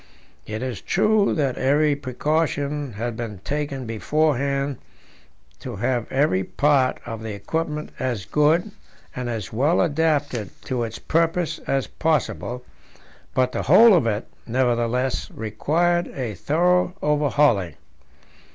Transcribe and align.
It 0.47 0.63
is 0.63 0.81
true 0.81 1.35
that 1.35 1.59
every 1.59 1.95
precaution 1.95 2.93
had 2.93 3.15
been 3.15 3.37
taken 3.43 3.85
beforehand 3.85 4.77
to 5.59 5.75
have 5.75 6.11
every 6.11 6.43
part 6.43 6.99
of 7.05 7.21
the 7.21 7.33
equipment 7.35 7.91
as 7.99 8.25
good 8.25 8.71
and 9.15 9.29
as 9.29 9.53
well 9.53 9.79
adapted 9.79 10.49
to 10.63 10.81
its 10.85 10.97
purpose 10.97 11.59
as 11.67 11.85
possible, 11.85 12.65
but 13.35 13.51
the 13.51 13.61
whole 13.61 13.93
of 13.93 14.07
it, 14.07 14.25
nevertheless, 14.47 15.29
required 15.29 16.07
a 16.15 16.33
thorough 16.33 16.95
overhauling. 17.03 17.75